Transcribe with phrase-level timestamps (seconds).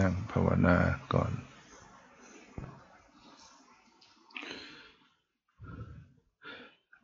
[0.00, 0.78] นั่งภาวนา
[1.14, 1.32] ก่อน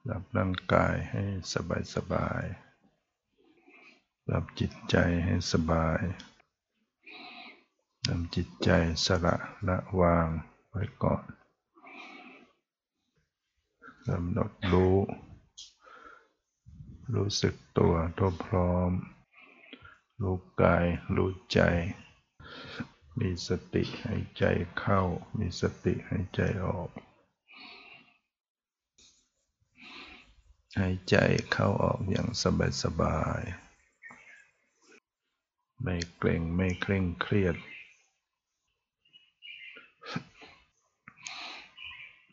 [0.05, 2.45] หลับร่างกายให้สบายสบาย
[4.27, 6.01] หลับจิตใจให้สบาย
[8.07, 8.71] ทำจิตใจ
[9.07, 9.37] สละ
[9.69, 10.29] ละวาง
[10.69, 11.25] ไว้ก่อน
[14.07, 14.97] กำหนดรู้
[17.15, 18.91] รู้สึกตัวทั่วพร้อม
[20.23, 20.85] รู้กาย
[21.17, 21.61] รู้ใจ
[23.21, 24.45] มีสติให้ใจ
[24.79, 25.01] เข้า
[25.39, 26.91] มีสติให้ใจออก
[30.79, 31.17] หายใจ
[31.53, 33.41] เข้าออกอย่างสบายสบาย
[35.83, 37.57] ไม่เกร็งไม่เคร่งเครียด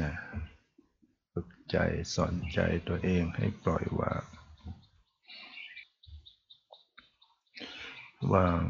[0.01, 0.13] นะ
[1.31, 1.77] ฝึกใจ
[2.13, 4.23] สอนใจตัวเองให้ปล่อยวาง
[8.33, 8.61] วาง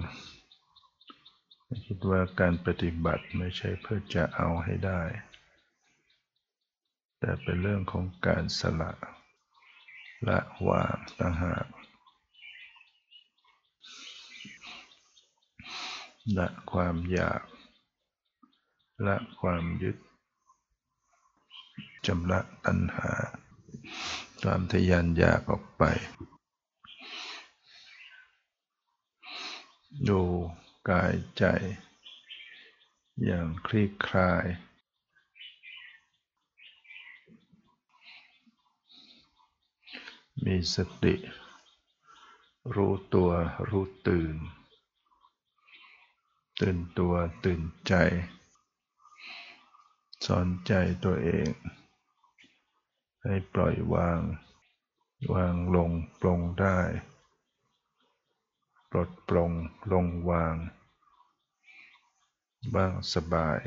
[1.83, 5.01] คิดว่าการปฏิบัติไม่ใช่เพื่อจะเอาให้ได้
[7.19, 8.91] แต่เป็นเรื่องของการสละ
[10.27, 11.65] ละวางต่างหาก
[16.37, 17.41] ละความอยาก
[19.07, 19.97] ละความยึด
[22.07, 23.11] จำละตัณหา
[24.41, 25.83] ความทยานอยากออกไป
[30.09, 30.21] ดู
[30.89, 31.43] กายใจ
[33.23, 34.45] อย่างคลี่คลาย
[40.43, 41.15] มีสติ
[42.75, 43.31] รู้ตัว
[43.69, 44.35] รู้ตื่น
[46.59, 47.13] ตื่นตัว
[47.43, 47.93] ตื่นใจ
[50.25, 50.73] สอนใจ
[51.05, 51.49] ตัวเอง
[53.23, 54.19] ให้ปล่อยวาง
[55.33, 56.79] วางลงปลงได้
[58.95, 59.51] ลดปลง
[59.91, 60.55] ลงวาง
[62.75, 63.59] บ้างสบาย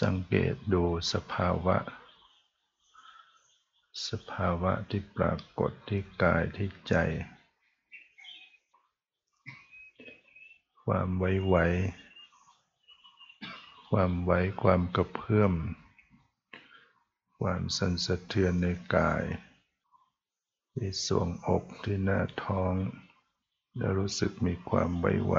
[0.00, 1.76] สังเกตดูสภาวะ
[4.08, 6.94] สภาวะที่ปรากฏที่กายที่ใจ
[10.84, 11.56] ความไว้ไหว
[13.90, 15.52] ความไว้ความกระเพื่อม
[17.40, 18.66] ความสั่นสะเทือนใน
[18.96, 19.22] กาย
[20.80, 22.74] ที่สวงอกที่หน้าท้อง
[23.76, 25.34] แล้วรู้สึกมีความไหว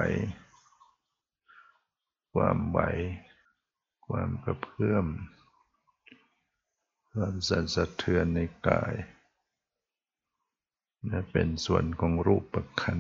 [0.98, 2.80] ๆความไหว
[4.08, 5.06] ความกระเพื่อม
[7.14, 8.94] ความสั่นสะเทือนในกาย
[11.10, 13.00] นะเป็นส่วนของรูปประคัน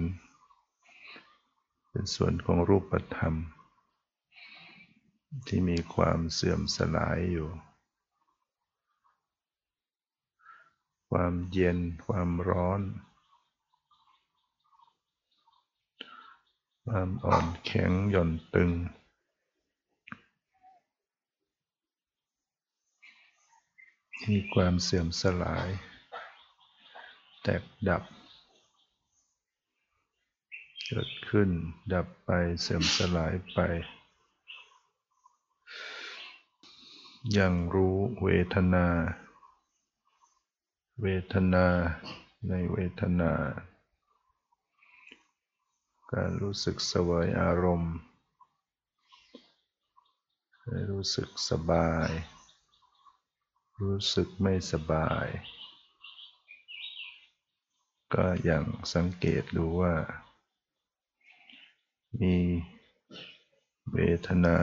[1.89, 3.35] เป็นส่วนของรูปธรรม
[5.47, 7.49] ที่มีความเสื่อมสลายอยู่
[11.09, 12.81] ความเย็น ความร้อน
[16.85, 18.71] ความอ่อนแข็งหย่อนตึง
[24.27, 25.69] มีความเสื่อมสลาย
[27.43, 28.03] แตกดับ
[30.85, 31.49] เกิดขึ้น
[31.93, 32.29] ดับไป
[32.61, 33.59] เสื่อมสลายไป
[37.37, 38.87] ยังรู้เวทนา
[41.03, 41.67] เวทนา
[42.49, 43.33] ในเวทนา
[46.13, 47.95] การรู้สึกสวยอารมณ์
[50.91, 52.09] รู้สึกสบาย
[53.81, 55.27] รู้สึกไม่สบาย
[58.13, 59.95] ก็อย่างสังเกตดูว่า
[62.21, 62.35] มี
[63.93, 63.97] เว
[64.27, 64.57] ทนา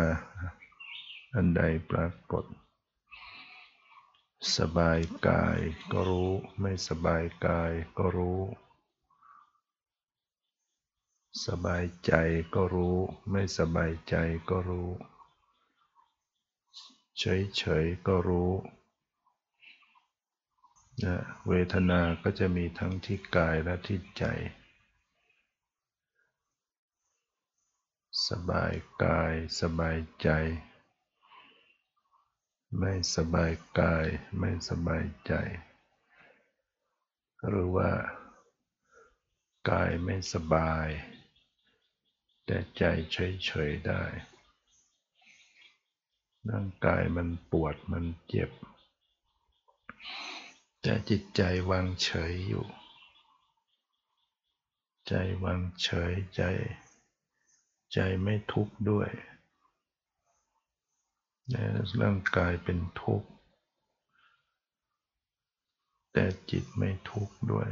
[1.35, 2.45] อันใดปรากฏ
[4.53, 5.61] สบายกาย
[5.93, 8.41] ก็รู้ ไม่สบายกายก็รู้
[11.47, 12.13] สบายใจ
[12.55, 12.99] ก็รู้
[13.31, 14.15] ไม่สบายใจ
[14.51, 14.91] ก็รู้
[17.19, 18.53] เฉยๆก็รู้
[21.05, 21.17] นะ
[21.49, 24.25] เวทนาก็จะมีทั้งที่กายและที่ใจ
[28.29, 28.73] สบาย
[29.05, 30.29] กายสบายใจ
[32.79, 34.07] ไม่สบายกาย
[34.39, 35.33] ไม่สบายใจ
[37.49, 37.91] หรือว่า
[39.71, 40.89] กายไม่สบาย
[42.45, 42.83] แต่ใจ
[43.13, 44.03] เฉยๆได้
[46.51, 48.51] ร่างกายมันปวดมันเจ็บ
[50.83, 52.67] แต่จิตใจวางเฉยอยู่
[55.09, 56.43] ใจวางเฉยใจ
[57.93, 59.11] ใจไม่ทุกข์ด้วย
[62.03, 63.29] ร่างกายเป็นทุกข์
[66.13, 67.69] แต่จิตไม่ทุกข์ด้วย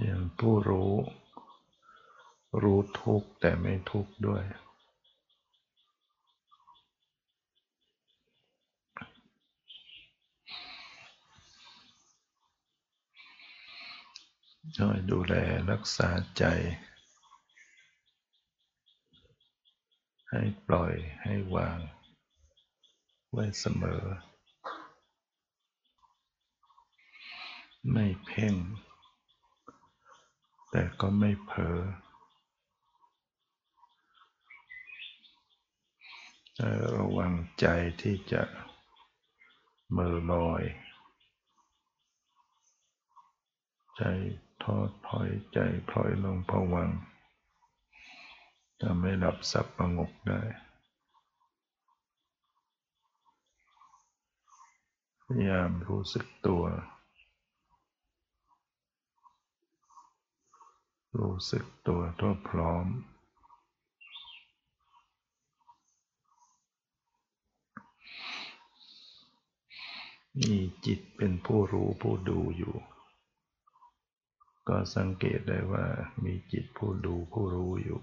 [0.00, 0.92] อย่างผู้รู้
[2.62, 4.44] รู้ทุกข์แต่ไม่ทุกข์ด้วย
[14.76, 15.34] ช่วยดูแล
[15.70, 16.08] รักษา
[16.38, 16.44] ใจ
[20.38, 21.78] ให้ปล่อยให้วาง
[23.30, 24.04] ไว้เสมอ
[27.92, 28.54] ไม่เพ่ง
[30.70, 31.78] แต่ก็ไม่เผลอ
[36.96, 37.66] ระวังใจ
[38.02, 38.42] ที่จะ
[39.92, 40.62] เมื่อลอย
[43.96, 44.02] ใจ
[44.62, 44.76] ท้อ
[45.08, 46.90] ถอยใจพลอยลงผวัง
[48.80, 50.40] จะไม่หลับสับประงกได้
[55.22, 56.64] พยายามรู้สึกตัว
[61.18, 62.86] รู้สึกตัวทั่วพร้อม
[70.42, 70.56] มี
[70.86, 72.74] จิตเป็นผู้รู้ผู้ดูอยู่
[74.68, 75.84] ก็สังเกตได้ว่า
[76.24, 78.02] มีจิตผู้ดูผู้รู้อยู่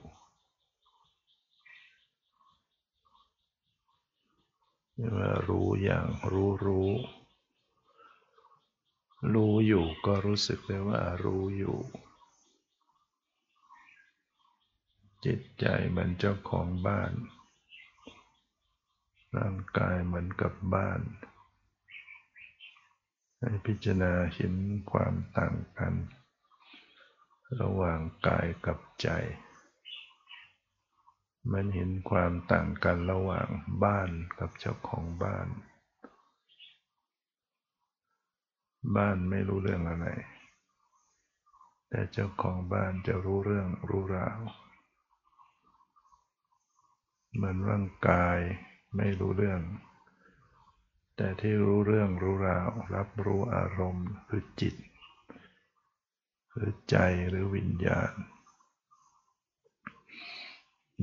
[5.16, 6.90] ว่ารู้อย่างรู้รู้
[9.34, 11.78] รู้อยู่ก็รู้สึกได้ว่ารู้อยู่
[15.26, 17.14] จิตใจเหมือนเจ้าของบ้าน
[19.38, 21.02] ร่างกายเหมือนกับบ้าน
[23.40, 24.54] ให้พิจารณาเห็น
[24.92, 25.94] ความต่างกัน
[27.62, 29.10] ระหว่างกายกับใจ
[31.52, 33.48] มันเห็นความต่างกันระหว่าง
[33.84, 34.10] บ้าน
[34.40, 35.48] กับเจ้าของบ้าน
[38.96, 40.08] บ้านไม่รู้เรื่องอะไร
[41.90, 44.40] แต่เจ้าของบ้านจะรู้เรื่องรู้ราว
[47.34, 48.40] เหมือนร่างกาย
[48.98, 49.62] ไม่รู้เรื่อง
[51.18, 54.76] แต่ที่รู้เรื่องรู้ราว รับรู้อารมณ์คือจิต
[56.54, 56.98] หรือใจ
[57.30, 58.14] หรือวิญญาณ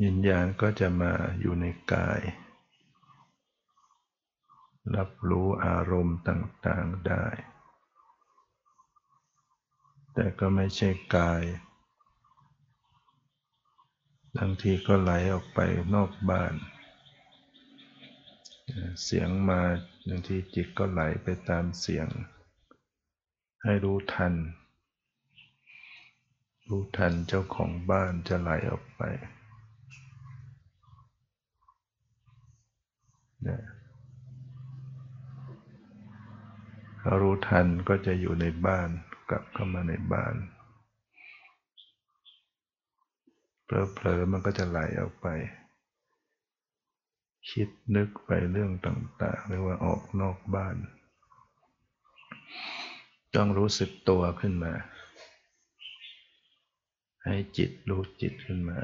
[0.03, 2.21] วิญญาณก็จะมาอยู่ในกาย
[4.97, 7.27] รับรู้อารมณ์ต่างๆได้
[10.15, 11.43] แต่ก็ไม่ใช่กาย
[14.37, 15.59] บางทีก็ไหลออกไป
[15.95, 16.55] นอกบ้าน
[19.05, 19.61] เสียงมา
[20.09, 22.09] บางทีจิตก็ไหลไปตามเสียง
[23.63, 24.35] ให้รู้ทัน
[26.69, 29.03] รู้ทันเจ้าของบ้านจะไหลออกไป
[33.49, 33.61] นะ
[37.21, 38.89] รู้ทันก็จะอยู่ในบ้าน
[39.31, 40.35] กลับเข้ามาในบ้าน
[43.65, 45.27] เผลอๆมันก็จะไหลออกไป
[47.51, 50.77] คิดนึกไปเรื่องต่างๆเรียกว่าออกนอกบ้าน
[53.35, 54.73] ต้องรู้สึกตัวขึ้นมา
[57.25, 58.79] ให้จิตรู้จิตขึ้นมา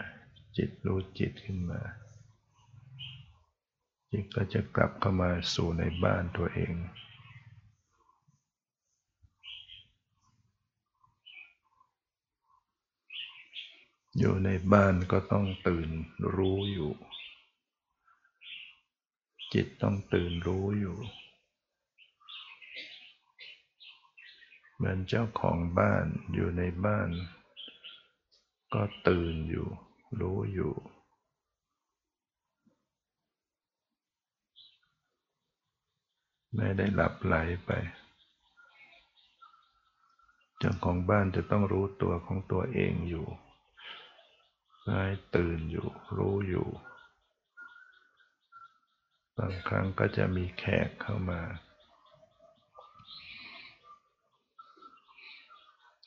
[0.57, 1.81] จิตรู้จิตขึ้นมา
[4.13, 6.75] จิตก็จะกลับเข้ามาสู่ในบ้านตัวเอง
[14.19, 15.91] อยู่ในบ้านก็ต้องตื่น
[16.37, 16.93] รู้อยู่
[19.53, 20.97] จิตต้องตื่นรู้อยู่
[24.75, 27.11] เหมือนเจ้าของบ้านอยู่ในบ้าน
[28.75, 29.69] ก็ตื่นอยู่
[30.21, 30.75] รู้อยู่
[36.57, 37.35] ไม่ได้หลับไหล
[37.67, 37.71] ไป
[40.59, 43.27] เจ้าของบ้านจะต้องรู้ตัวของตัวเองอยู่
[44.85, 45.03] ให้
[45.35, 46.69] ตื่นอยู่ รู้อยู่
[49.39, 51.41] บางครั้งก็จะมีแขกเข้ามา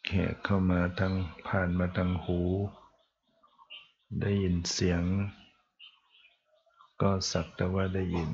[0.05, 1.13] แขกเข้ามาทาง
[1.47, 2.41] ผ่านมาทางหู
[4.21, 5.03] ได้ยินเสียง
[7.01, 8.29] ก็สักแต่ว่าได้ยิน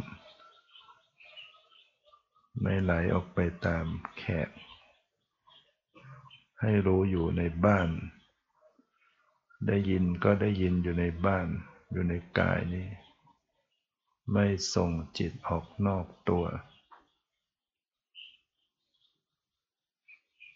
[2.61, 3.85] ไม่ไหลออกไปตาม
[4.17, 4.49] แขก
[6.61, 7.89] ให้รู้อยู่ในบ้าน
[9.67, 11.47] ได้ยินก็ได้ยินอยู่ในบ้าน
[11.91, 12.87] อยู่ในกายนี้
[14.33, 14.45] ไม่
[14.75, 16.45] ส่งจิตออกนอกตัว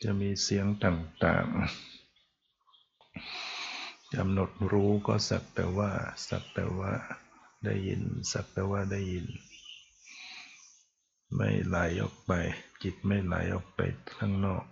[0.03, 1.55] จะมีเสียงต่างๆ
[4.15, 5.91] กำหนดรู้ก็สักแต่ว่า
[6.27, 6.93] สักแต่ว่า
[7.65, 8.01] ได้ยิน
[8.31, 9.25] สักแต่ว่าได้ยิน
[11.35, 12.31] ไม่ไหลออกไป
[12.83, 13.79] จิตไม่ไหลออกไป
[14.15, 14.65] ข้างนอก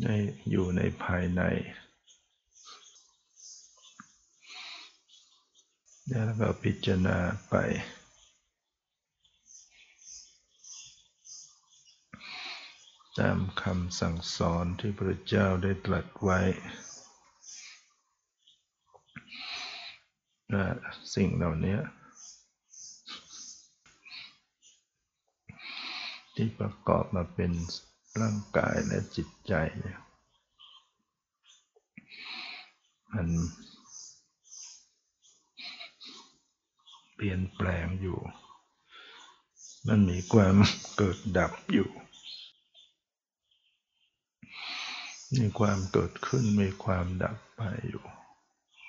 [0.00, 0.06] ใน
[0.50, 1.42] อยู่ในภายใน
[6.08, 7.18] แล้วก็พิจารณา
[7.48, 7.54] ไป
[13.18, 16.40] ตามคำสั่งสอนที่พระเจ้าได้ตรัสไว้
[20.52, 20.66] ว่า
[21.14, 21.78] สิ่งเหล่านี้
[26.34, 27.52] ที่ประกอบมาเป็น
[28.20, 30.00] ร่างกายและจิตใจเนี่ย
[33.12, 33.28] มัน
[37.14, 38.18] เปลี่ยนแปลงอยู่
[39.88, 40.54] มันมีความ
[40.96, 41.88] เกิดดับอยู่
[45.36, 48.04] มีความเกิดขึ้นมีความดับไปอยู่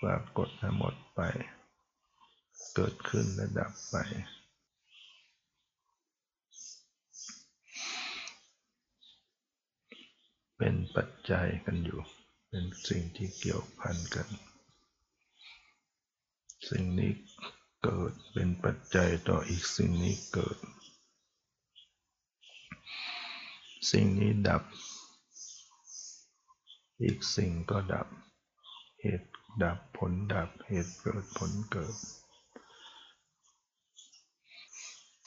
[0.02, 1.22] ปรากฏและหมดไป
[2.75, 3.96] เกิดขึ้นและดับไป
[10.58, 12.02] เป็นปัจจัยกันอยู่
[12.50, 14.28] เป็นสิ่งที่เกี่ยวพันกัน
[16.70, 17.12] สิ่งนี้
[17.84, 20.58] เกิดเป็นปัจจัยต่ออีกสิ่งนี้เกิด
[23.92, 24.64] สิ่งนี้ดับ
[27.02, 28.08] อีกสิ่งก็ดับ
[29.02, 29.30] เหตุ
[29.64, 31.96] ดับผลดับเหตุเกิดผลเกิด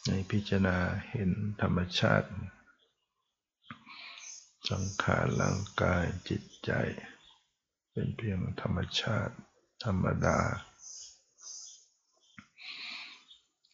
[0.06, 0.76] ในพิจารณา
[1.10, 1.30] เห็น
[1.62, 2.28] ธรรมชาติ
[4.70, 6.70] สังขารร่างกายจิตใจ
[7.92, 9.34] เป็นเพียงธรรมชาติ
[9.84, 10.38] ธรรมดา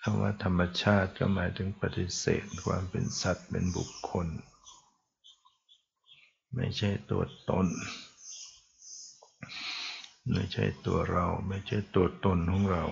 [0.02, 4.26] คำว่าธรรมชาติก็หมายถึงปฏิเสธความเป็นสัตว์เป็นบุคคล
[6.54, 7.66] ไม่ใช่ตัวตน
[10.32, 12.84] ไม่ใช่ตัวเรา ไม่ใช่ตัวตนของเรา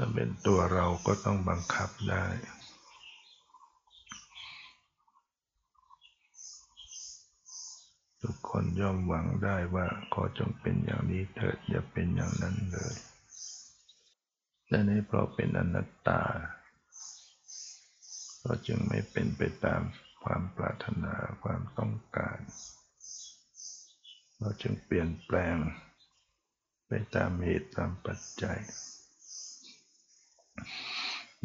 [0.00, 2.26] ถ้าเป็นตัวเราก็ต้องบังคับได้
[8.22, 12.96] ทุกคนย่อมหวังได้ว่าขอจงเป็นอย่างนี้เถิดอย่าเป็นอย่างนั้นเลย
[14.66, 16.22] แต่นี้เพราะเป็นอนัตตา
[18.42, 19.82] ก็จึงไม่เป็นไปตาม
[20.22, 21.14] ความปรารถนา
[21.44, 22.38] ความต้องการ
[24.38, 25.56] เราจึงเปลี่ยนแปลง
[26.86, 28.60] ไปตามเหตุตามปัจจัย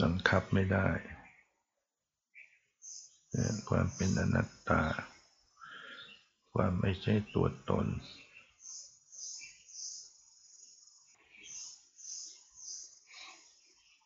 [0.02, 0.90] บังคับไม่ได้
[3.70, 4.84] ความเป็นอนัตตา
[6.54, 7.88] ความไม่ใช่ตัวตน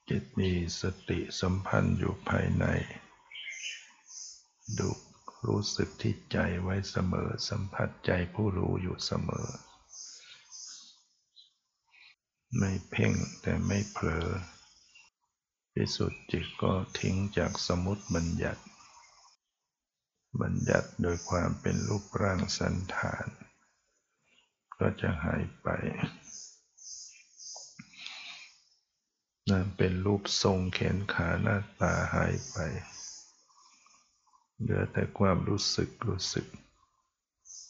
[0.10, 2.66] จิตมีสติสัมพันธ์อยู่ภายใน
[4.78, 4.90] ดู
[5.48, 9.48] รู้สึกที่ใจไว้เสมอ สัมผัสใจผู้รู้อยู่เสมอ
[12.58, 14.28] ไม่เพ่งแต่ไม่เผลอ
[15.78, 18.64] ที่สุดจิตก็ทิ้งจากสมุติบัญญัติ
[20.42, 23.26] บัญญัติโดยความเป็นรูปร่างสันฐาน
[24.80, 25.68] ก็จะหายไป
[29.50, 32.58] นั่นเป็นรูปทรงแขนขาหน้าตาหายไป
[34.60, 36.46] เหลือแต่ความรู้สึกรู้สึก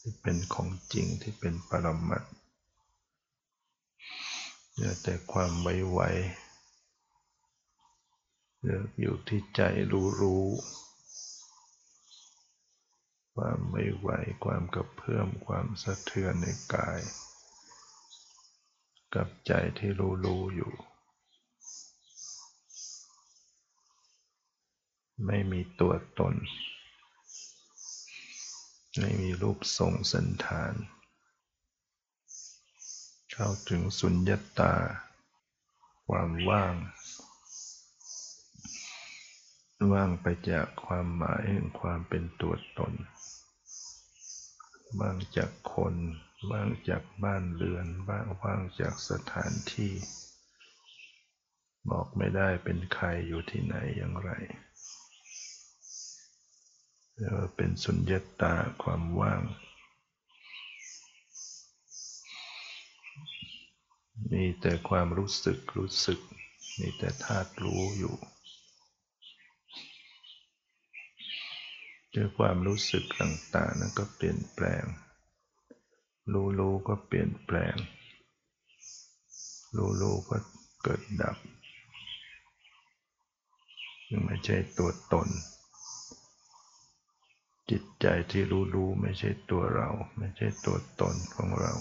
[0.00, 2.24] ที่เป็นของจริงที่เป็นปรมัต
[4.72, 6.00] เหลือแต่ความไว้ไว
[9.00, 9.60] อยู่ที่ใจ
[9.92, 10.46] รู้รู้
[13.34, 14.08] ความไม่ไหว
[14.44, 17.00] ความกระเพื่อมความสะเทือนในกาย
[19.14, 20.72] กับใจที่รู้รู้อยู่
[25.26, 26.34] ไม่มีตัวตน
[28.98, 30.74] ไม่มีรูปทรงสันฐาน
[33.32, 34.74] เข้าถึงสุญญตา
[36.08, 36.74] ความว่าง
[39.92, 42.92] ว่างไปจากความหมายแห่งความเป็นตัวตน
[45.00, 45.94] ว่างจากคน
[46.50, 49.92] ว่างจากบ้านเรือน ว่างว่างจากสถานที่
[51.90, 54.30] บอกไม่ได้เป็นใครอยู่ที่ไหนอย่างไร
[57.14, 59.42] เรียกว่าเป็นสุญญตาความว่าง
[64.32, 66.20] มีแต่ความรู้สึกรู้สึก
[66.78, 68.16] มีแต่ธาตุรู้อยู่
[72.18, 74.84] ด้วยความรู้สึกต่างๆนั้นก็เปลี่ยนแปลง
[76.58, 77.74] รู้ๆก็เปลี่ยนแปลง
[80.00, 80.36] รู้ๆก็
[80.82, 81.36] เกิดดับ
[84.10, 85.28] ยังไม่ใช่ตัวตน
[87.70, 88.42] จิตใจที่
[88.74, 91.72] รู้ๆไม่ใช่ตัวเรา ไม่ใช่ตัวตนของเรา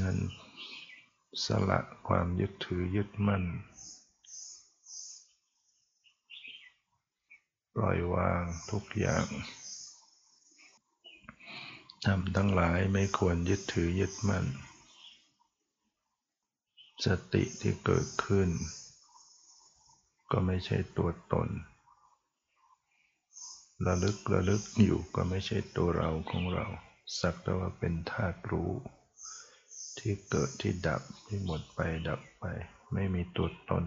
[0.00, 0.18] นั่น
[1.42, 3.44] สละความยึดถือยึดมั่น
[7.74, 9.26] ปล่อยวางทุกอย่าง
[12.06, 14.46] ทำทั้งหลายไม่ควรยึดถือยึดมั่น
[17.06, 18.48] สติที่เกิดขึ้น
[20.30, 21.48] ก็ไม่ใช่ตัวตน
[23.86, 26.66] ระลึกระลึกอยู่ก็ไม่ใช่ตัวเราของเรา
[27.20, 28.70] สักแต่ว่าเป็นธาตุรู้
[29.98, 32.44] ที่เกิดที่ดับที่หมดไปดับไป
[32.92, 33.84] ไม่มีตัวตน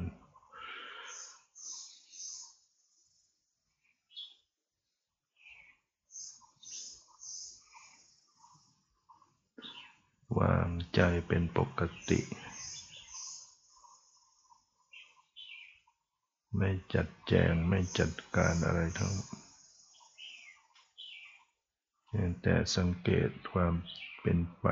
[10.40, 12.20] วางใจเป็นปกติ
[16.58, 19.14] ไม่จัดแจงไม่จัดการอะไรทั้ง
[22.42, 23.74] แต่สังเกตความ
[24.22, 24.68] เป็นไป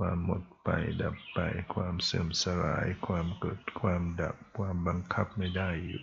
[0.02, 0.68] วามหมดไป
[1.02, 1.38] ดับไป
[1.74, 6.02] ความเสื่อมสลาย ความเกิด ความดับ ความบังคับไม่ได้อยู่